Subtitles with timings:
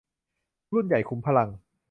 [0.73, 1.49] รุ่นใหญ่ขุมพลัง